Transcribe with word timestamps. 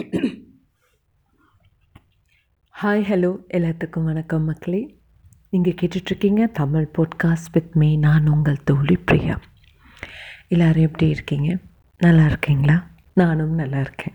Hi 0.00 1.36
hello 2.82 3.36
எல்லாத்துக்கும் 3.48 4.04
வணக்கம் 4.04 4.44
மக்களே. 4.44 4.98
நீங்கள் 5.50 5.74
கேட்டுட்ருக்கீங்க 5.74 6.50
தமிழ் 6.50 6.88
போட்காஸ்ட் 6.98 7.52
வித் 7.52 7.76
மீ 7.76 7.96
நான் 7.96 8.28
உங்கள் 8.28 8.62
தோழி 8.64 8.96
பிரியா. 8.96 9.40
எல்லோரும் 10.48 10.82
எப்படி 10.82 11.08
இருக்கீங்க? 11.08 11.58
நல்லா 11.98 12.26
இருக்கீங்களா? 12.26 12.86
நானும் 13.14 13.54
நல்லா 13.54 13.80
இருக்கேன். 13.80 14.14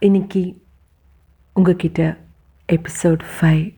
இன்றைக்கி 0.00 0.62
உங்ககிட்ட 1.52 2.18
எபிசோட் 2.72 3.20
ஃபைவ் 3.40 3.74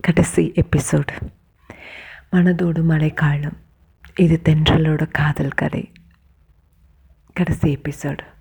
கடைசி 0.00 0.52
எபிசோடு 0.54 1.20
மனதோடு 2.32 2.82
மழைக்காலம். 2.82 3.56
இது 4.16 4.40
தென்றலோட 4.44 5.08
காதல் 5.10 5.58
கதை. 5.62 5.92
கடைசி 7.32 7.76
எபிசோடு 7.76 8.38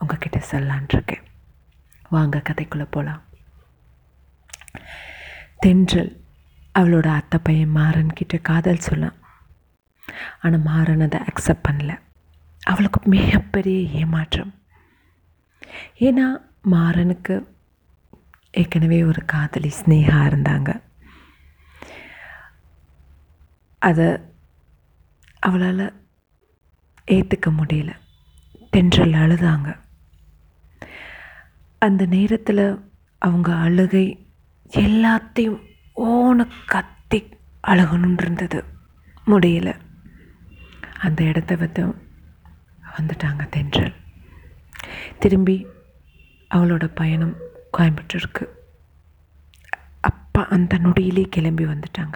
உங்ககிட்ட 0.00 0.38
சொல்லான்ட்ருக்கேன் 0.50 1.26
வாங்க 2.10 2.42
கதைக்குள்ளே 2.48 2.86
போகலாம் 2.90 3.22
தென்றல் 5.58 6.12
அவளோட 6.78 7.06
அத்தை 7.06 7.38
பையன் 7.42 7.76
மாறன்கிட்ட 7.76 8.36
காதல் 8.42 8.78
சொன்னான். 8.78 9.16
ஆனால் 10.40 10.60
மாறன் 10.60 11.00
அதை 11.00 11.20
அக்செப்ட் 11.20 11.66
பண்ணல. 11.68 11.92
அவளுக்கு 12.62 13.00
மிகப்பெரிய 13.04 13.78
ஏமாற்றம். 14.00 14.52
ஏன்னா 15.98 16.26
மாறனுக்கு 16.70 17.34
ஏற்கனவே 18.50 19.02
ஒரு 19.02 19.22
காதலி 19.24 19.70
ஸ்னேகா 19.80 20.20
இருந்தாங்க. 20.30 20.70
அதை 23.78 24.08
அவளால் 25.40 25.84
ஏற்றுக்க 27.06 27.48
முடியல. 27.50 27.92
தென்றல் 28.70 29.12
அழுதாங்க. 29.12 29.70
அந்த 31.80 32.06
நேரத்தில் 32.06 32.80
அவங்க 33.18 33.54
அழுகை 33.54 34.26
எல்லாத்தையும் 34.68 35.60
ஓன 35.96 36.48
கத்தி 36.66 37.28
அழுகணுன் 37.68 38.20
இருந்தது 38.20 38.64
முடியல. 39.26 39.74
அந்த 40.98 41.24
இடத்த 41.24 41.56
வந்து 41.56 41.86
வந்துட்டாங்க 42.96 43.48
தென்றல். 43.48 43.94
திரும்பி 45.18 45.66
அவளோட 46.54 46.90
பயணம் 46.94 47.36
கோயம்புத்தூருக்கு. 47.78 48.46
அப்பா 50.00 50.46
அந்த 50.46 50.78
நொடியிலே 50.78 51.22
கிளம்பி 51.22 51.64
வந்துட்டாங்க. 51.64 52.14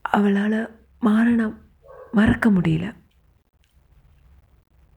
அவளால் 0.00 0.80
மாறின 1.00 1.52
மறக்க 2.12 2.50
முடியல. 2.50 2.94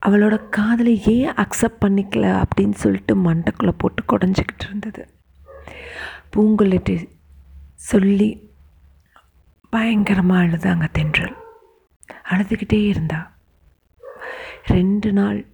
அவளோட 0.06 0.48
காதலை 0.48 1.02
ஏன் 1.04 1.34
அக்செப்ட் 1.34 1.82
பண்ணிக்கல 1.84 2.44
அப்படின்னு 2.44 2.72
சொல்லிட்டு 2.72 3.16
மண்டக்குள்ளே 3.16 3.74
போட்டு 3.76 4.02
குடஞ்சிக்கிட்டு 4.02 4.64
இருந்தது. 4.64 5.08
பூங்குள்ளிட்டு 6.36 7.08
சொல்லி 7.74 8.50
பயங்கரமாக 9.70 10.42
அழுதாங்க 10.42 10.88
தென்றல். 10.92 11.36
அழுதுகிட்டே 12.30 12.86
இருந்தா. 12.86 13.38
ரெண்டு 14.66 15.12
நாள் 15.12 15.46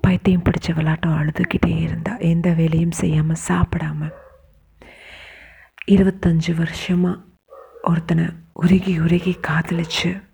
பைத்தியம் 0.00 0.42
பிடிச்ச 0.42 0.66
விளாட்டம் 0.66 1.18
அழுதுகிட்டே 1.18 1.80
இருந்தா. 1.80 2.16
எந்த 2.16 2.50
வேலையும் 2.50 2.90
செய்யாமல் 2.90 3.44
சாப்பிடாம. 3.48 4.10
இருபத்தஞ்சி 5.90 6.54
வருஷமாக 6.54 7.20
ஒருத்தனை 7.82 8.24
உருகி 8.52 8.98
உருகி 8.98 9.36
காதலிச்சு 9.48 10.27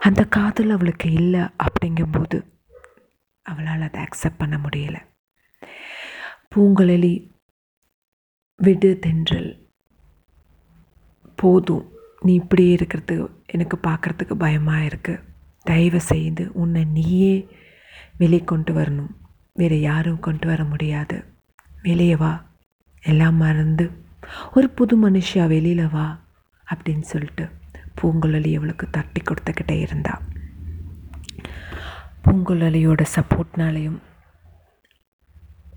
அந்த 0.00 0.24
காதல் 0.24 0.70
அவளுக்கு 0.70 1.12
இல்லை 1.12 1.40
அப்படிங்கும்போது 1.40 2.44
அவளால் 3.42 3.80
அதை 3.80 4.02
அக்செப்ட் 4.02 4.38
பண்ண 4.38 4.56
முடியலை. 4.56 5.00
பூங்குழலி 6.54 7.30
விடு 8.56 8.98
தென்றல். 8.98 9.68
போதும். 11.36 11.92
நீ 12.20 12.34
இப்படியே 12.34 12.72
இருக்கிறது 12.72 13.30
எனக்கு 13.46 13.76
பார்க்குறதுக்கு 13.82 14.34
பயமாக 14.34 14.80
இருக்குது 14.80 15.22
தயவு 15.62 16.00
செய்து 16.00 16.52
உன்னை 16.52 16.84
நீயே 16.84 17.48
வெளியே 18.18 18.44
கொண்டு 18.44 18.74
வரணும். 18.74 19.10
வேறு 19.54 19.80
யாரும் 19.80 20.20
கொண்டு 20.20 20.46
வர 20.46 20.64
முடியாது. 20.64 21.24
வெளியே 21.82 22.16
வா. 22.16 22.50
எல்லாம் 23.02 23.34
மறந்து. 23.34 23.90
ஒரு 24.54 24.70
புது 24.70 25.10
மனுஷா 25.10 25.46
வெளியில் 25.46 25.88
வா 25.88 26.20
அப்படின்னு 26.74 27.00
சொல்லிட்டு 27.00 27.48
பூங்குழலி 28.02 28.56
அவளுக்கு 28.56 28.90
தட்டி 28.90 29.22
கொடுத்துக்கிட்டே 29.22 29.80
இருந்தா. 29.80 30.20
பூங்குழலியோட 32.24 33.04
சப்போர்ட்னாலையும் 33.14 33.98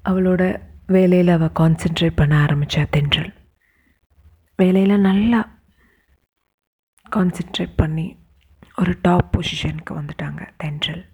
அவளோட 0.09 0.59
வேலையில் 0.87 1.27
அவள் 1.27 1.55
கான்சென்ட்ரேட் 1.59 2.15
பண்ண 2.15 2.45
ஆரம்பித்தா 2.45 2.87
தென்றல். 2.89 3.33
வேலையில் 4.55 4.99
நல்லா 4.99 5.49
கான்சென்ட்ரேட் 7.15 7.73
பண்ணி 7.75 8.17
ஒரு 8.77 8.97
டாப் 9.01 9.37
பொசிஷனுக்கு 9.37 9.91
வந்துட்டாங்க 9.91 10.47
தென்றல். 10.57 11.05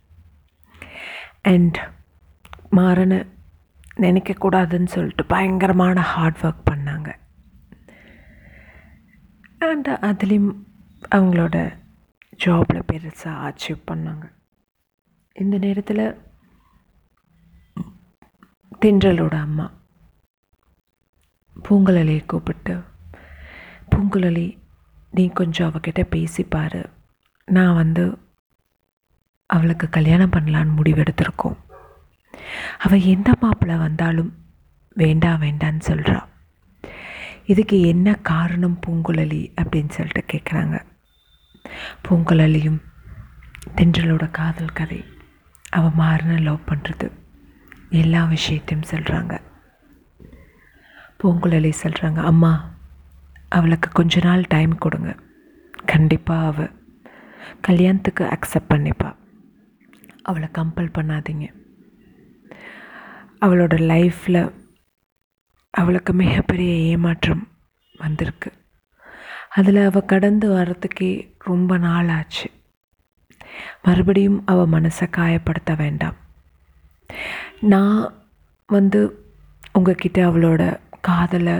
அண்ட் 1.42 1.92
மாறன 2.72 3.26
நினைக்கக்கூடாதுன்னு 3.98 4.86
சொல்லிட்டு 4.86 5.26
பயங்கரமான 5.26 6.02
ஹார்ட் 6.02 6.38
ஒர்க் 6.42 6.68
பண்ணாங்க. 6.72 7.14
அண்ட் 9.60 9.88
அதுலேயும் 9.88 10.68
அவங்களோட 11.16 11.78
ஜாபில் 12.46 12.88
பெருசாக 12.92 13.54
அச்சீவ் 13.54 13.88
பண்ணாங்க. 13.92 14.32
இந்த 15.34 15.58
நேரத்தில் 15.58 16.22
தென்றலோட 18.82 19.40
அம்மா 19.40 19.72
பூங்குழலியை 21.70 22.26
கூப்பிட்டு 22.26 22.84
பூங்குழலி 23.96 24.58
நீ 25.12 25.30
கொஞ்சம் 25.30 25.72
அவகிட்ட 25.72 26.06
பேசிப்பார் 26.16 26.86
நான் 27.46 27.76
வந்து 27.76 28.18
அவளுக்கு 29.46 29.90
கல்யாணம் 29.90 30.30
பண்ணலான்னு 30.30 30.78
முடிவெடுத்திருக்கோம். 30.80 31.58
அவள் 32.80 33.02
எந்த 33.02 33.34
மாப்பிள்ளை 33.42 33.78
வந்தாலும் 33.78 34.38
வேண்டாம் 34.94 35.42
வேண்டான்னு 35.42 35.82
சொல்கிறா 35.88 36.28
இதுக்கு 37.46 37.82
என்ன 37.82 38.16
காரணம் 38.16 38.80
பூங்குழலி? 38.88 39.54
அப்படின்னு 39.62 39.90
சொல்லிட்டு 39.90 40.24
கேட்குறாங்க 40.34 40.88
பூங்குழலியும் 42.08 42.82
தென்றலோட 43.76 44.32
காதல் 44.32 44.74
கதை 44.74 45.06
அவள் 45.70 45.92
மாறின 45.92 46.40
லவ் 46.40 46.60
பண்ணுறது 46.68 47.12
எல்லா 47.90 48.24
விஷயத்தையும் 48.24 48.90
சொல்கிறாங்க 48.90 49.42
பூங்குழலி 51.24 51.74
சொல்கிறாங்க 51.84 52.24
அம்மா 52.24 52.78
அவளுக்கு 53.50 53.90
கொஞ்ச 53.90 54.20
நாள் 54.22 54.44
டைம் 54.48 54.78
கொடுங்க. 54.78 55.16
கண்டிப்பாக 55.86 56.46
அவள் 56.46 56.72
கல்யாணத்துக்கு 57.62 58.26
அக்செப்ட் 58.26 58.72
பண்ணிப்பா. 58.74 59.16
அவளை 60.22 60.50
கம்பல் 60.54 60.96
பண்ணாதீங்க. 60.98 61.54
அவளோட 63.42 63.76
லைஃப்பில் 63.92 64.54
அவளுக்கு 65.70 66.14
மிகப்பெரிய 66.14 66.74
ஏமாற்றம் 66.74 67.48
வந்திருக்கு. 67.98 68.59
அதில் 69.52 69.82
அவள் 69.88 70.10
கடந்து 70.12 70.48
வரத்துக்கே 70.58 71.12
ரொம்ப 71.50 71.78
நாள் 71.86 72.10
ஆச்சு 72.18 72.48
மறுபடியும் 73.86 74.40
அவள் 74.52 74.74
மனசை 74.76 75.06
காயப்படுத்த 75.18 75.72
வேண்டாம். 75.76 76.18
நான் 77.74 78.02
வந்து 78.70 79.00
உங்ககிட்ட 79.78 80.20
அவளோட 80.30 80.62
காதலை 81.02 81.58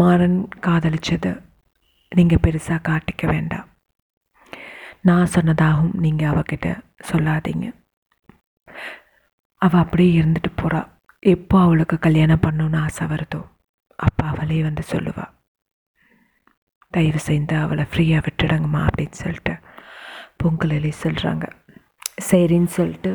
மாறன் 0.00 0.38
காதலிச்சதை 0.66 1.32
நீங்கள் 2.12 2.42
பெருசாக 2.44 2.86
காட்டிக்க 2.88 3.24
வேண்டாம். 3.34 3.68
நான் 5.08 5.32
சொன்னதாகவும் 5.34 5.94
நீங்கள் 6.04 6.30
அவகிட்ட 6.32 6.68
சொல்லாதீங்க. 7.10 7.66
அவள் 9.62 9.82
அப்படியே 9.84 10.12
இருந்துட்டு 10.20 10.50
போகிறாள் 10.54 10.90
எப்போ 11.22 11.56
அவளுக்கு 11.60 11.96
கல்யாணம் 11.98 12.44
பண்ணணுன்னு 12.46 12.78
ஆசை 12.86 13.04
வருதோ 13.12 13.40
அப்போ 13.98 14.22
அவளே 14.32 14.58
வந்து 14.62 14.82
சொல்லுவாள் 14.92 15.32
தயவு 16.96 17.20
செய்து 17.28 17.56
அவளை 17.64 17.84
ஃப்ரீயாக 17.90 18.26
விட்டுடுங்கம்மா 18.28 18.80
அப்படின்னு 18.86 19.18
சொல்லிட்டு 19.22 19.54
பொங்கலி 20.42 20.92
சொல்கிறாங்க 21.02 21.44
சரின்னு 22.30 22.70
சொல்லிட்டு 22.78 23.12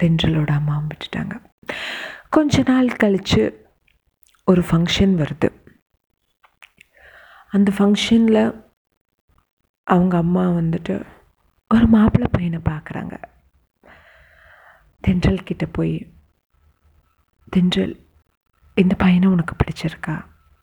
தென்றலோட 0.00 0.50
அம்மாவும் 0.60 0.88
விட்டுட்டாங்க. 0.92 1.34
கொஞ்ச 2.34 2.62
நாள் 2.70 2.88
கழித்து 3.02 3.42
ஒரு 4.50 4.62
ஃபங்க்ஷன் 4.70 5.14
வருது. 5.22 5.48
அந்த 7.56 7.72
ஃபங்க்ஷனில் 7.78 8.42
அவங்க 9.94 10.14
அம்மா 10.24 10.44
வந்துட்டு 10.58 10.94
ஒரு 11.74 11.86
மாப்பிள்ளை 11.94 12.28
பையனை 12.32 12.60
பார்க்குறாங்க 12.68 13.14
தென்றல் 15.04 15.46
கிட்ட 15.48 15.66
போய் 15.76 15.94
தென்றல் 17.54 17.94
இந்த 18.82 18.94
பையனை 19.02 19.28
உனக்கு 19.28 19.54
பிடிச்சிருக்கா? 19.60 20.16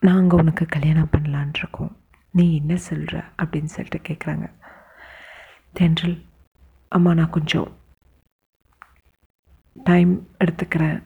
நாங்கள் 0.06 0.40
உனக்கு 0.40 0.64
கல்யாணம் 0.66 1.12
பண்ணலான்ட்ருக்கோம். 1.12 1.92
நீ 2.30 2.44
என்ன 2.56 2.76
சொல்கிற 2.88 3.16
அப்படின்னு 3.42 3.70
சொல்லிட்டு 3.74 4.00
கேட்குறாங்க 4.08 4.46
தென்றல் 5.72 6.16
அம்மா 6.88 7.10
நான் 7.14 7.34
கொஞ்சம் 7.36 7.70
டைம் 9.84 10.12
எடுத்துக்கிறேன் 10.44 10.98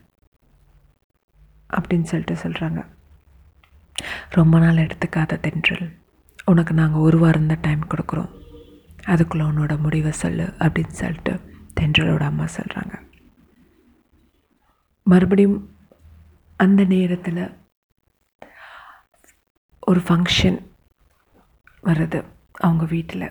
அப்படின்னு 1.76 2.08
சொல்லிட்டு 2.12 2.36
சொல்கிறாங்க 2.42 2.80
ரொம்ப 4.30 4.58
நாள் 4.58 4.82
எடுத்துக்காத 4.86 5.40
தென்றல். 5.46 5.86
உனக்கு 6.44 6.74
நாங்கள் 6.74 7.04
ஒரு 7.06 7.18
வாரம் 7.18 7.46
தான் 7.46 7.64
டைம் 7.66 7.84
கொடுக்குறோம். 7.94 8.32
அதுக்குள்ளே 9.04 9.46
உன்னோட 9.46 9.72
முடிவை 9.84 10.12
சொல்லு 10.12 10.46
அப்படின்னு 10.64 10.94
சொல்லிட்டு 11.02 11.32
தென்றலோட 11.80 12.22
அம்மா 12.22 12.46
சொல்கிறாங்க 12.56 12.94
மறுபடியும் 15.06 15.58
அந்த 16.56 16.84
நேரத்தில் 16.84 17.42
ஒரு 19.88 20.00
ஃபங்க்ஷன் 20.06 20.58
வருது 21.88 22.18
அவங்க 22.66 22.84
வீட்டில். 22.94 23.26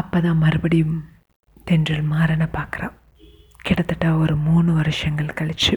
அப்போ 0.00 0.18
தான் 0.26 0.42
மறுபடியும் 0.44 0.96
தென்றல் 1.68 2.04
மாறனை 2.12 2.46
பார்க்குறான். 2.58 2.94
கிட்டத்தட்ட 3.66 4.08
ஒரு 4.22 4.34
மூணு 4.48 4.70
வருஷங்கள் 4.80 5.36
கழிச்சு 5.40 5.74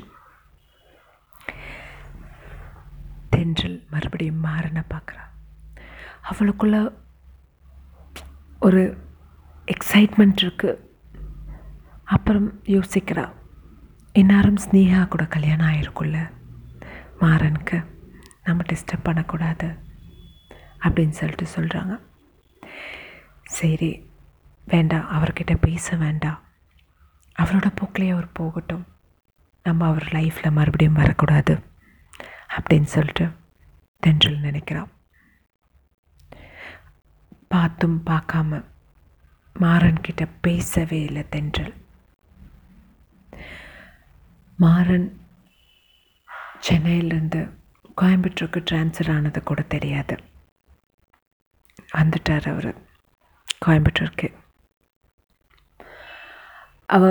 தென்றல் 3.35 3.77
மறுபடியும் 3.93 4.43
மாறனை 4.47 4.83
பார்க்குறான். 4.93 5.31
அவளுக்குள்ள 6.31 6.77
ஒரு 8.67 8.83
எக்ஸைட்மெண்ட் 9.75 10.43
இருக்குது 10.45 10.81
அப்புறம் 12.15 12.47
யோசிக்கிறா 12.75 13.25
இந்நேரம் 14.21 14.59
ஸ்னேகா 14.63 15.01
கூட 15.11 15.23
கல்யாணம் 15.35 15.69
ஆகிருக்குல்ல 15.69 16.17
மாறனுக்கு 17.23 17.77
நம்ம 18.43 18.63
டிஸ்டர்ப் 18.63 19.03
பண்ணக்கூடாது 19.03 19.67
அப்படின்னு 20.79 21.09
சொல்லிட்டு 21.09 21.45
சொல்கிறாங்க 21.55 21.99
சரி 23.43 24.11
வேண்டாம் 24.65 25.09
அவர்கிட்ட 25.11 25.57
பேச 25.61 25.95
வேண்டாம். 25.95 26.41
அவரோட 27.39 27.67
போக்கிலேயே 27.75 28.09
அவர் 28.09 28.31
போகட்டும். 28.31 28.85
நம்ம 29.63 29.85
அவர் 29.85 30.03
லைஃப்பில் 30.03 30.51
மறுபடியும் 30.51 30.93
வரக்கூடாது 30.93 31.59
அப்படின்னு 32.55 32.89
சொல்லிட்டு 32.95 33.31
தென்றல் 33.99 34.41
நினைக்கிறான். 34.41 34.91
பார்த்தும் 37.47 38.01
பார்க்காம 38.05 38.65
மாறன்கிட்ட 39.59 40.29
பேசவே 40.41 41.01
இல்லை 41.01 41.29
தென்றல். 41.29 41.73
மாறன் 44.57 45.22
சென்னையிலேருந்து 46.67 47.41
கோயம்புத்தூருக்கு 48.01 48.59
ட்ரான்ஸ்ஃபர் 48.69 49.09
ஆனது 49.15 49.39
கூட 49.49 49.61
தெரியாது. 49.73 50.15
வந்துட்டார் 51.97 52.47
அவர் 52.51 52.69
கோயம்புத்தூருக்கு. 53.65 54.27
அவ 56.95 57.03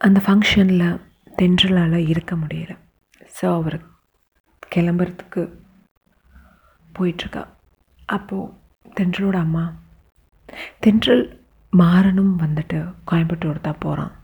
அந்த 0.00 0.18
ஃபங்க்ஷனில் 0.24 1.00
தென்றலால் 1.40 1.96
இருக்க 2.12 2.34
முடியல. 2.42 2.72
ஸோ 3.36 3.46
அவர் 3.58 3.76
கிளம்புறதுக்கு 4.74 5.42
போயிட்டுருக்கா. 6.98 7.44
அப்போது 8.16 8.52
தென்றலோட 8.98 9.36
அம்மா 9.46 9.64
தென்றல் 10.84 11.24
மாறனும் 11.72 12.34
வந்துட்டு 12.44 12.78
கோயம்புத்தூர் 13.10 13.66
தான் 13.66 13.82
போகிறான் 13.84 14.14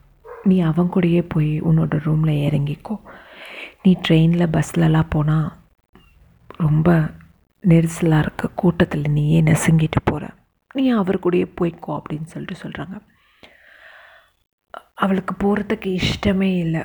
நீ 0.51 0.57
அவன் 0.71 0.93
கூடயே 0.95 1.23
போய் 1.35 1.53
உன்னோட 1.69 1.95
ரூமில் 2.07 2.43
இறங்கிக்கோ. 2.47 2.95
நீ 3.85 3.93
ட்ரெயினில் 4.07 4.53
பஸ்லலாம் 4.57 5.13
போனால் 5.15 5.49
ரொம்ப 6.65 6.89
நெரிசலாக 7.65 8.25
இருக்க. 8.25 8.51
கூட்டத்தில் 8.61 9.13
நீயே 9.17 9.41
நெசுங்கிட்டு 9.43 10.01
போகிற 10.05 10.25
நீ 10.75 10.85
அவர் 11.01 11.23
கூடயே 11.25 11.47
போய்க்கோ 11.59 11.91
அப்படின்னு 11.99 12.31
சொல்லிட்டு 12.33 12.63
சொல்கிறாங்க 12.63 12.97
அவளுக்கு 15.05 15.33
போகிறதுக்கு 15.43 15.89
இஷ்டமே 16.01 16.49
இல்லை. 16.65 16.83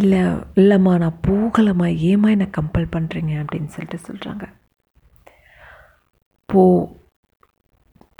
இல்லை 0.00 0.20
இல்லைம்மா 0.60 0.92
நான் 1.02 1.20
போகலைம்மா. 1.26 1.88
ஏமா 2.10 2.28
என்னை 2.34 2.48
கம்பல் 2.58 2.92
பண்ணுறீங்க 2.94 3.32
அப்படின்னு 3.42 3.70
சொல்லிட்டு 3.74 4.06
சொல்கிறாங்க 4.08 4.44
போ. 6.48 6.62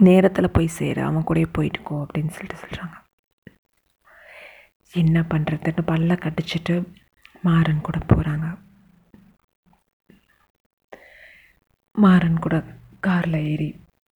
நேரத்தில் 0.08 0.54
போய் 0.56 0.76
சேர. 0.78 0.96
அவன் 1.08 1.26
கூடயே 1.28 1.48
போயிட்டுக்கோ 1.56 1.96
அப்படின்னு 2.04 2.34
சொல்லிட்டு 2.36 2.62
சொல்கிறாங்க 2.64 2.96
என்ன 4.92 5.20
பண்ணுறதுன்னு 5.32 5.82
பல்ல 5.90 6.16
கடிச்சிட்டு 6.24 6.74
மாறன் 7.46 7.80
கூட 7.80 7.98
போகிறாங்க 7.98 8.46
மாறன் 11.94 12.38
கூட 12.38 12.56
காரில் 13.00 13.40
ஏறி 13.50 13.68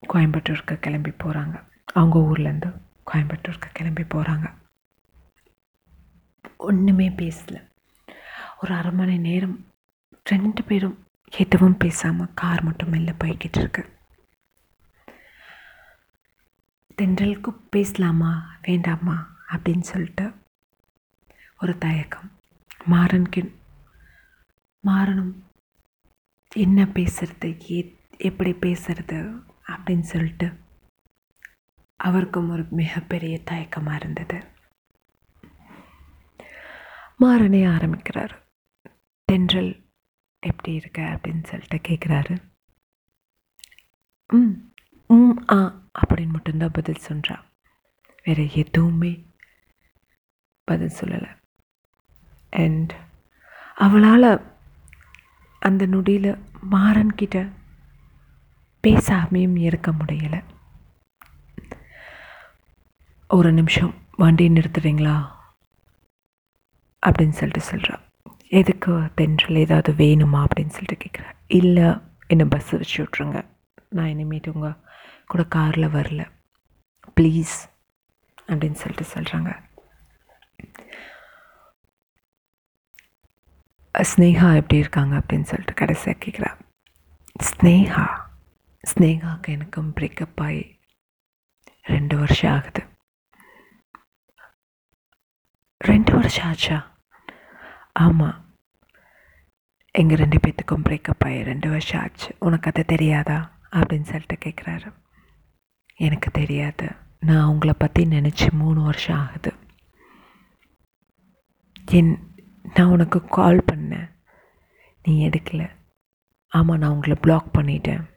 கோயம்புத்தூருக்கு 0.02 0.74
கிளம்பி 0.74 1.10
போகிறாங்க 1.10 1.56
அவங்க 1.92 2.16
ஊர்லேருந்து 2.28 2.70
கோயம்புத்தூருக்கு 3.10 3.68
கிளம்பி 3.72 4.04
போகிறாங்க 4.14 4.46
ஒன்றுமே 6.68 7.08
பேசலை. 7.08 7.60
ஒரு 8.62 8.72
அரை 8.74 8.90
மணி 8.92 9.16
நேரம் 9.18 9.56
ரெண்டு 10.24 10.62
பேரும் 10.62 10.96
எதுவும் 11.32 11.76
பேசாமல் 11.76 12.34
கார் 12.34 12.62
மட்டும் 12.62 12.88
மெல்ல 12.88 13.10
போய்கிட்டு 13.24 13.58
இருக்கு. 13.58 13.82
தென்றலுக்கு 16.98 17.50
பேசலாமா 17.70 18.32
வேண்டாமா 18.62 19.16
அப்படின்னு 19.52 19.86
சொல்லிட்டு 19.92 20.24
ஒரு 21.60 21.78
தயக்கம். 21.78 22.28
மாறன்கின் 22.90 23.54
மாறனும் 24.86 25.32
என்ன 26.54 26.84
பேசுறது? 26.84 27.72
ஏ 27.72 27.96
எப்படி 28.18 28.50
பேசுறது? 28.50 29.44
அப்படின்னு 29.66 30.00
சொல்லிட்டு 30.00 30.58
அவருக்கும் 31.96 32.50
ஒரு 32.50 32.66
மிகப்பெரிய 32.70 33.40
தயக்கமாக 33.50 33.96
இருந்தது. 33.96 34.44
மாறனே 37.20 37.74
ஆரம்பிக்கிறார். 37.74 38.46
தென்றல் 39.24 39.86
எப்படி 40.40 40.72
இருக்க? 40.72 41.02
அப்படின்னு 41.02 41.44
சொல்லிட்டு 41.44 41.76
கேட்குறாரு 41.76 42.36
ம் 44.32 44.72
ம் 45.08 45.38
ஆ 45.52 45.82
அப்படின்னு 46.06 46.28
மட்டும்தான் 46.28 46.70
பதில் 46.70 46.94
சொல்கிறான் 46.94 47.44
வேறு 48.24 48.52
எதுவுமே 48.52 49.26
பதில் 50.64 50.92
சொல்லலை. 51.00 51.37
அண்ட் 52.50 52.94
அவளால் 53.74 54.56
அந்த 55.60 55.86
நொடியில் 55.86 56.38
மாறன்கிட்ட 56.70 57.52
பேசாமையும் 58.82 59.58
இருக்க 59.58 59.90
முடியலை. 59.90 60.44
ஒரு 63.28 63.52
நிமிஷம் 63.52 63.94
வண்டி 64.16 64.48
நிறுத்துறீங்களா? 64.48 65.28
அப்படின்னு 67.06 67.30
சொல்லிட்டு 67.30 67.70
சொல்கிறா 67.70 67.98
எதுக்கு 68.48 69.10
தென்றல் 69.14 69.56
ஏதாவது 69.56 69.92
வேணுமா? 69.92 70.44
அப்படின்னு 70.44 70.68
சொல்லிட்டு 70.68 71.10
கேட்குறா 71.10 71.32
இல்லை 71.46 71.82
என்னை 72.26 72.46
பஸ்ஸு 72.46 72.76
வச்சு 72.76 73.04
விட்ருங்க 73.04 73.44
நான் 73.88 74.06
இனிமேட்டு 74.06 74.48
உங்கள் 74.48 74.76
கூட 75.26 75.44
காரில் 75.44 75.88
வரல. 75.88 76.30
ப்ளீஸ் 77.20 77.56
அப்படின்னு 78.46 78.72
சொல்லிட்டு 78.72 79.06
சொல்கிறாங்க 79.14 79.67
ஸ்னேகா 83.94 84.54
எப்படி 84.54 84.80
இருக்காங்க 84.80 85.16
அப்படின்னு 85.16 85.42
சொல்லிட்டு 85.42 85.74
கடைசியாக 85.74 86.24
கேட்குறா 86.24 86.58
ஸ்னேகா 87.42 88.26
ஸ்னேகாவுக்கு 88.94 89.46
எனக்கும் 89.46 89.92
பிரேக்கப் 90.00 90.36
ஆகி 90.36 90.78
ரெண்டு 91.82 92.18
வருஷம் 92.18 92.52
ஆகுது. 92.52 92.84
ரெண்டு 95.78 96.14
வருஷம் 96.14 96.46
ஆச்சா? 96.46 96.96
ஆமாம் 97.92 98.44
எங்கள் 99.90 100.16
ரெண்டு 100.16 100.38
பேர்த்துக்கும் 100.46 100.84
பிரேக்கப் 100.88 101.24
ஆகி 101.24 101.42
ரெண்டு 101.42 101.68
வருஷம் 101.68 102.00
ஆச்சு. 102.00 102.36
உனக்கு 102.38 102.70
அது 102.74 102.84
தெரியாதா? 102.84 103.58
அப்படின்னு 103.70 104.02
சொல்லிட்டு 104.02 104.38
கேட்குறாரு 104.44 104.92
எனக்கு 105.94 106.30
தெரியாது. 106.30 106.88
நான் 107.20 107.46
உங்களை 107.46 107.74
பற்றி 107.78 108.04
நினச்சி 108.04 108.50
மூணு 108.50 108.82
வருஷம் 108.82 109.18
ஆகுது. 109.18 109.54
என் 111.90 112.26
நான் 112.74 112.86
உனக்கு 112.86 113.24
கால் 113.24 113.64
பண்ணேன் 113.72 113.77
நீ 115.08 115.28
எடுக்கல. 115.28 115.70
ஆமாம் 116.48 116.78
நான் 116.78 116.90
உங்களை 116.90 117.16
பிளாக் 117.20 117.56
பண்ணிட்டேன். 117.56 118.10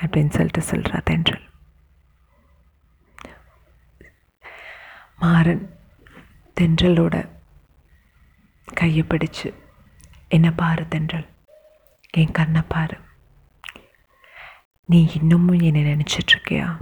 அப்படின்னு 0.00 0.30
சொல்லிட்டு 0.30 0.60
சொல்கிறா 0.60 1.02
தென்றல். 1.02 1.42
மாறன் 5.16 5.78
தென்றலோட 6.60 7.28
கையை 8.74 9.04
பிடிச்சு 9.08 9.54
என்ன 10.28 10.52
பாரு 10.52 10.88
தென்றல்? 10.88 11.28
என் 12.10 12.32
கண்ணை 12.32 12.62
பாரு. 12.68 13.00
நீ 14.84 15.10
இன்னமும் 15.14 15.58
என்னை 15.58 15.84
நினச்சிட்ருக்கியா 15.84 16.80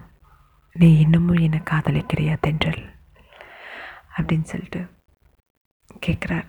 நீ 0.73 0.99
இன்னமும் 0.99 1.37
என்னை 1.37 1.59
காதலிக்கிறியா 1.59 2.37
தென்றல்? 2.41 2.95
அப்படின்னு 4.17 4.43
சொல்லிட்டு 4.43 4.91
கேட்குறாரு 6.07 6.49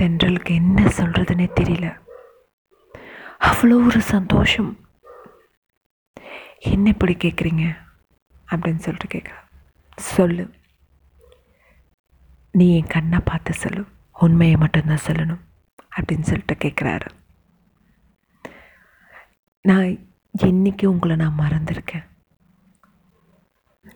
தென்றலுக்கு 0.00 0.54
என்ன 0.54 0.82
சொல்கிறதுனே 0.82 1.48
தெரியல. 1.60 2.00
அவ்வளோ 3.40 3.86
ஒரு 3.86 4.00
சந்தோஷம். 4.00 4.80
என்ன 6.58 6.88
இப்படி 6.88 7.14
கேட்குறீங்க 7.14 7.76
அப்படின்னு 8.50 8.76
சொல்லிட்டு 8.76 9.18
கேட்குறா 9.18 9.40
சொல்லு. 9.96 10.50
நீ 12.50 12.76
என் 12.76 12.86
கண்ணை 12.86 13.18
பார்த்து 13.24 13.52
சொல்லு. 13.52 13.86
உண்மையை 14.12 14.56
மட்டும்தான் 14.56 15.06
சொல்லணும். 15.06 15.40
அப்படின்னு 15.96 16.20
சொல்லிட்டு 16.20 16.54
கேட்குறாரு 16.54 17.08
நான் 19.60 20.08
என்றைக்கு 20.30 20.90
உங்களை 20.90 21.16
நான் 21.16 21.38
மறந்துருக்கேன். 21.38 22.04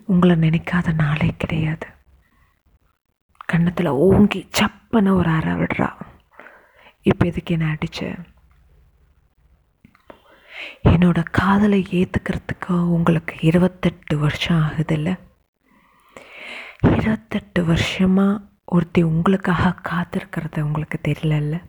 உங்களை 0.06 0.36
நினைக்காத 0.36 0.94
நாளே 0.94 1.34
கிடையாது. 1.38 1.86
கன்னத்தில் 3.46 3.86
ஓங்கி 3.86 4.48
சப்பன 4.58 5.14
ஒரு 5.14 5.30
அற 5.30 5.52
விடுறா. 5.52 6.00
இப்போ 7.02 7.26
எதுக்கு 7.26 7.52
என்ன 7.52 7.76
அடிச்ச? 7.76 8.24
என்னோட 10.84 11.22
காதலை 11.30 11.86
ஏற்றுக்கிறதுக்கு 11.90 12.68
உங்களுக்கு 12.68 13.34
இருபத்தெட்டு 13.40 14.18
வருஷம் 14.18 14.60
ஆகுதில்ல? 14.60 15.18
இருபத்தெட்டு 16.80 17.64
வருஷமாக 17.64 18.42
ஒருத்தி 18.64 19.02
உங்களுக்காக 19.02 19.74
காத்திருக்கிறது 19.88 20.60
உங்களுக்கு 20.60 21.00
தெரியலல்ல? 21.08 21.62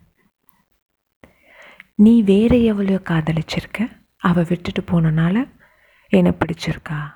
நீ 1.94 2.22
வேற 2.22 2.56
எவ்வளோ 2.56 2.94
காதலிச்சிருக்க? 2.94 4.02
அவள் 4.18 4.46
விட்டுட்டு 4.48 4.80
போனனால 4.80 5.52
என்னை 6.08 6.32
பிடிச்சிருக்கா? 6.32 7.14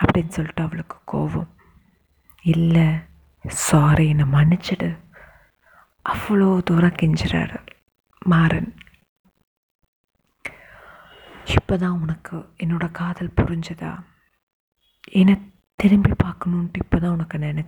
அப்படின்னு 0.00 0.28
சொல்லிட்டு 0.28 0.62
அவளுக்கு 0.62 0.96
கோபம். 1.04 1.56
இல்லை. 2.42 2.86
சாரி 3.44 4.04
என்னை 4.12 4.24
மன்னிச்சிடு. 4.34 4.88
அவ்வளோ 6.12 6.48
தூரம் 6.68 6.98
கெஞ்சுறாரு 7.00 7.58
மாறன். 8.32 8.70
இப்போ 11.56 11.74
தான் 11.82 12.00
உனக்கு 12.02 12.36
என்னோட 12.62 12.86
காதல் 12.98 13.36
புரிஞ்சதா? 13.40 13.92
என்னை 15.20 15.34
திரும்பி 15.82 16.12
பார்க்கணுன்ட்டு 16.24 16.82
இப்போ 16.84 16.98
தான் 17.02 17.14
உனக்கு 17.16 17.38
நினை 17.44 17.64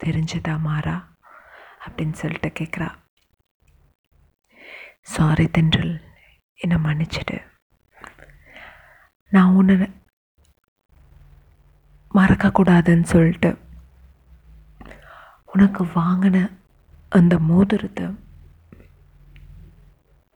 தெரிஞ்சதா 0.00 0.54
மாறா? 0.68 0.96
அப்படின்னு 1.86 2.16
சொல்லிட்டு 2.20 2.50
கேட்குறா 2.60 2.88
சாரி 5.14 5.46
தென்றல் 5.56 5.94
என்னை 6.60 6.76
மன்னிச்சிடு. 6.86 7.38
நான் 9.32 9.54
உன்னை 9.60 9.74
மறக்கக்கூடாதுன்னு 12.18 13.06
சொல்லிட்டு 13.12 13.50
உனக்கு 15.54 15.84
வாங்கின 15.84 16.36
அந்த 17.08 17.38
மோதிரத்தை 17.38 18.06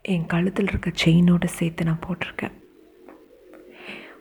என் 0.03 0.27
கழுத்தில் 0.27 0.67
இருக்க 0.67 0.91
செயினோடு 1.05 1.45
சேர்த்து 1.45 1.85
நான் 1.85 2.05
போட்டிருக்கேன். 2.07 2.55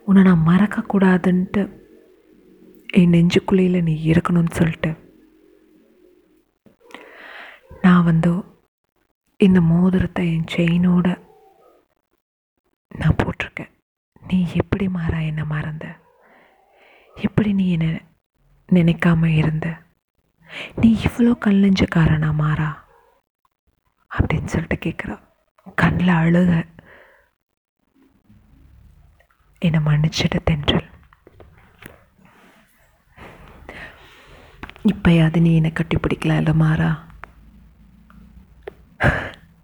உன்னை 0.06 0.24
நான் 0.24 0.48
மறக்கக்கூடாதுன்ட்டு 0.48 1.64
என் 3.00 3.14
நெஞ்சுக்குள்ளையில் 3.14 3.84
நீ 3.84 3.94
இருக்கணும்னு 4.12 4.58
சொல்லிட்டு 4.60 4.92
நான் 7.82 8.04
வந்து 8.04 8.32
இந்த 9.38 9.62
மோதிரத்தை 9.62 10.24
என் 10.36 10.52
செயினோட 10.56 11.08
நான் 13.02 13.20
போட்டிருக்கேன். 13.24 13.74
நீ 14.28 14.38
எப்படி 14.54 14.88
மாறா 14.88 15.20
என்னை 15.20 15.46
மறந்த? 15.46 15.88
எப்படி 17.16 17.54
நீ 17.54 17.72
என்னை 17.72 17.90
நினைக்காம 18.70 19.26
இருந்த? 19.42 19.68
நீ 20.76 21.00
இவ்வளோ 21.04 21.36
கல்லஞ்சக்காரனா 21.46 22.34
மாறா? 22.34 22.86
அப்படின்னு 24.20 24.46
சொல்லிட்டு 24.46 24.76
கேட்குறா 24.76 25.20
கண்ணில் 25.76 26.08
அழுக. 26.08 26.68
என்னை 29.60 29.80
மன்னிச்சிட 29.80 30.40
தென்றல். 30.44 30.90
இப்போயாவது 34.84 35.42
நீ 35.42 35.56
என்னை 35.56 35.72
கட்டிப்பிடிக்கல 35.72 36.38
இல்லை 36.38 36.54
மாறா? 36.54 37.06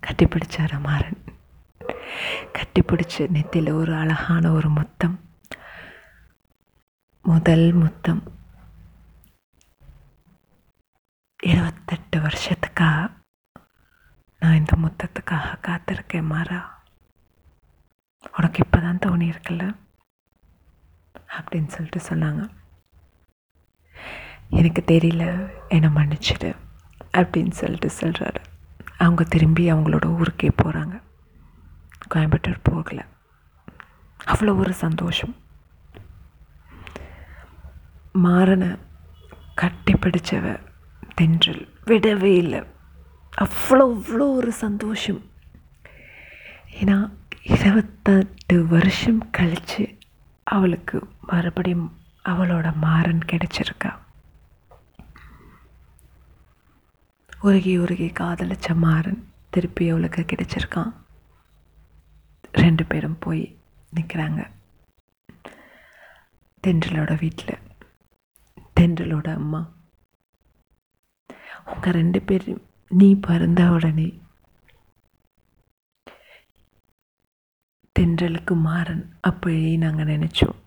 கட்டிப்பிடிச்சார 0.08 0.80
மாறன்? 0.80 1.24
கட்டிப்பிடிச்சு 2.54 3.18
நெத்தியில் 3.18 3.74
ஒரு 3.74 3.96
அழகான 3.96 4.52
ஒரு 4.52 4.70
முத்தம். 4.70 5.20
முதல் 7.22 7.72
முத்தம். 7.72 8.24
எட்டு 12.14 12.28
வருஷத்துக்காக 12.28 13.12
நான் 14.40 14.56
இந்த 14.56 14.74
முத்தத்துக்காக 14.82 15.60
காத்திருக்கேன் 15.62 16.26
மாறா. 16.26 16.84
உனக்கு 18.38 18.60
இப்போ 18.66 18.80
தான் 18.80 18.98
தோணி 18.98 19.34
இருக்குல்ல? 19.34 19.76
அப்படின்னு 21.32 21.68
சொல்லிட்டு 21.68 22.02
சொன்னாங்க. 22.10 22.50
எனக்கு 24.50 24.84
தெரியல 24.88 25.52
என்னை 25.68 25.90
மன்னிச்சிடு 25.90 26.56
அப்படின்னு 27.14 27.52
சொல்லிட்டு 27.52 27.92
சொல்கிறாரு 28.00 28.44
அவங்க 28.98 29.24
திரும்பி 29.24 29.72
அவங்களோட 29.72 30.06
ஊருக்கே 30.06 30.52
போகிறாங்க 30.64 31.02
கோயம்புத்தூர் 32.16 32.60
போகல. 32.64 33.06
அவ்வளோ 34.26 34.58
ஒரு 34.58 34.74
சந்தோஷம். 34.74 35.36
மாறனை 38.14 38.80
கட்டி 39.56 39.94
பிடிச்சவ 39.94 40.68
தென்றல். 41.16 41.73
விடவே 41.86 42.32
இல்லை. 42.44 42.62
அவ்வளோ 43.44 43.86
அவ்வளோ 43.96 44.26
ஒரு 44.40 44.52
சந்தோஷம். 44.66 45.22
ஏன்னா 46.80 46.98
இருபத்தெட்டு 47.56 48.56
வருஷம் 48.68 49.22
கழித்து 49.30 49.84
அவளுக்கு 50.44 50.98
மறுபடியும் 51.22 51.88
அவளோட 52.32 52.68
மாறன் 52.76 53.24
கிடைச்சிருக்கா. 53.32 53.92
உருகி 57.48 57.74
உருகி 57.78 58.10
காதலிச்ச 58.20 58.76
மாறன் 58.76 59.22
திருப்பி 59.50 59.90
அவளுக்கு 59.90 60.22
கிடைச்சிருக்கான். 60.28 60.94
ரெண்டு 62.64 62.84
பேரும் 62.86 63.20
போய் 63.20 63.44
நிற்கிறாங்க 63.96 64.42
தென்றலோட 66.64 67.14
வீட்டில் 67.20 67.64
தென்றலோட 68.80 69.28
அம்மா. 69.36 69.62
அவங்க 71.66 71.92
ரெண்டு 71.92 72.20
பேரும் 72.22 72.62
நீ 72.92 73.08
பிறந்த 73.28 73.62
உடனே 73.70 74.08
தென்றலுக்கு 77.96 78.54
மாறன் 78.68 79.04
அப்படியே 79.30 79.72
நாங்கள் 79.78 80.12
நினச்சோம். 80.14 80.58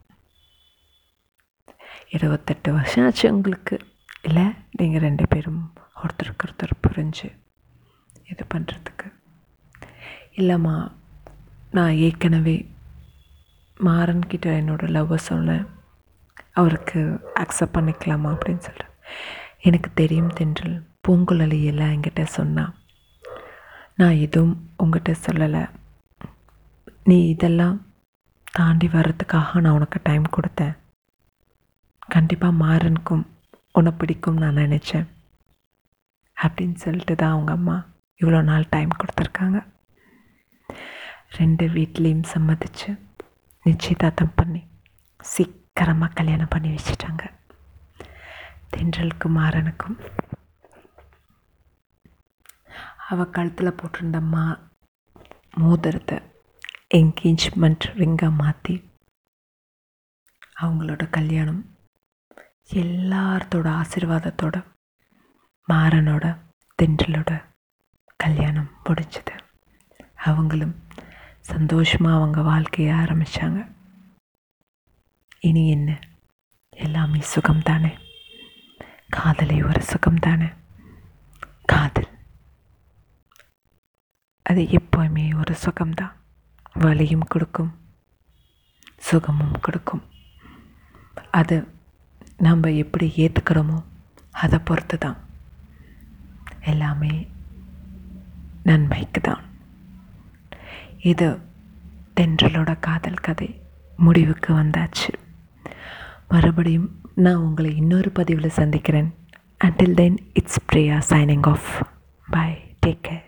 இருபத்தெட்டு 2.08 2.72
வருஷம் 2.72 3.04
ஆச்சு 3.04 3.26
உங்களுக்கு 3.34 3.76
இல்லை 4.22 4.44
நீங்கள் 4.70 5.04
ரெண்டு 5.06 5.24
பேரும் 5.32 5.62
ஒருத்தருக்கு 6.02 6.44
ஒருத்தர் 6.46 6.80
புரிஞ்சு 6.86 7.28
இது 8.32 8.44
பண்ணுறதுக்கு 8.54 9.08
இல்லைம்மா 10.40 10.76
நான் 11.76 11.98
ஏற்கனவே 12.06 12.56
மாறன்கிட்ட 13.80 14.46
என்னோடய 14.60 14.94
லவ்வை 14.96 15.18
சொன்னேன். 15.30 15.64
அவருக்கு 16.60 17.00
அக்செப்ட் 17.42 17.76
பண்ணிக்கலாமா 17.76 18.28
அப்படின்னு 18.34 18.64
சொல்கிறேன் 18.68 18.85
எனக்கு 19.68 19.90
தெரியும் 20.00 20.34
தென்றல். 20.38 20.76
பூங்குழலி 21.04 21.58
எல்லாம் 21.70 21.92
என்கிட்ட 21.94 22.22
சொன்னான் 22.36 22.72
நான் 24.00 24.20
எதுவும் 24.26 24.54
உங்ககிட்ட 24.82 25.12
சொல்லலை. 25.26 25.62
நீ 27.08 27.16
இதெல்லாம் 27.34 27.76
தாண்டி 28.56 28.86
வர்றதுக்காக 28.94 29.60
நான் 29.64 29.76
உனக்கு 29.78 29.98
டைம் 30.08 30.26
கொடுத்தேன். 30.36 30.76
கண்டிப்பாக 32.14 32.58
மாறனுக்கும். 32.64 33.24
உன்னை 33.78 33.92
பிடிக்கும் 33.92 34.40
நான் 34.42 34.60
நினச்சேன். 34.62 35.06
அப்படின்னு 36.36 36.76
சொல்லிட்டு 36.84 37.14
தான் 37.20 37.34
அவங்க 37.34 37.52
அம்மா 37.58 37.76
இவ்வளோ 38.20 38.40
நாள் 38.50 38.70
டைம் 38.74 38.98
கொடுத்துருக்காங்க. 39.00 39.58
ரெண்டு 41.38 41.64
வீட்லேயும் 41.76 42.28
சம்மதிச்சு 42.34 42.90
நிச்சயதார்த்தம் 43.66 44.36
பண்ணி 44.40 44.62
சீக்கிரமாக 45.32 46.16
கல்யாணம் 46.18 46.52
பண்ணி 46.54 46.68
வச்சிட்டாங்க. 46.74 47.24
தென்றல் 48.70 49.10
மாறனுக்கும் 49.24 50.06
அவள் 53.08 53.30
கழுத்தில் 53.30 53.72
போட்டிருந்த 53.72 54.20
மா 54.20 54.70
மோதிரத்தை 55.54 56.18
என்கேஜ்மெண்ட் 56.94 57.84
ரிங்காக 57.84 58.30
மாற்றி 58.30 58.90
அவங்களோட 60.60 61.10
கல்யாணம் 61.10 61.74
எல்லார்த்தோட 62.70 63.68
ஆசீர்வாதத்தோட 63.80 64.64
மாறனோட 65.68 66.38
தென்றலோட 66.82 67.44
கல்யாணம் 68.16 68.70
முடிஞ்சது. 68.84 69.40
அவங்களும் 70.16 70.88
சந்தோஷமாக 71.40 72.16
அவங்க 72.16 72.40
வாழ்க்கையை 72.42 72.94
ஆரம்பித்தாங்க 72.96 73.74
இனி 75.40 75.68
என்ன? 75.68 76.00
எல்லாமே 76.70 77.20
சுகம் 77.20 77.62
தானே 77.62 77.98
காதலை 79.10 79.56
ஒரு 79.62 79.80
சுகம் 79.82 80.22
தானே 80.26 80.48
காதல். 81.72 82.08
அது 84.42 84.62
எப்போவுமே 84.78 85.24
ஒரு 85.40 85.54
சுகம்தான். 85.64 86.14
வலியும் 86.84 87.26
கொடுக்கும் 87.28 87.72
சுகமும் 89.08 89.56
கொடுக்கும். 89.60 90.04
அது 91.30 91.56
நம்ம 92.36 92.70
எப்படி 92.82 93.06
ஏற்றுக்கிறோமோ 93.16 93.78
அதை 94.44 94.58
பொறுத்து 94.58 94.98
தான் 94.98 95.18
எல்லாமே 96.72 97.14
நன்மைக்கு 98.62 99.20
தான் 99.20 99.44
இது 101.10 101.26
தென்றலோட 102.20 102.70
காதல் 102.80 103.24
கதை 103.26 103.48
முடிவுக்கு 103.96 104.50
வந்தாச்சு. 104.54 105.12
மறுபடியும் 106.28 106.88
நான் 107.24 107.36
உங்களை 107.36 107.76
இன்னொரு 107.76 108.10
பதிவில் 108.10 108.56
சந்திக்கிறேன். 108.58 109.14
Until 109.64 109.94
then 109.94 110.18
it's 110.32 110.58
Priya 110.66 110.96
signing 111.08 111.46
off 111.46 111.68
bye 112.30 112.48
take 112.86 113.04
care 113.08 113.25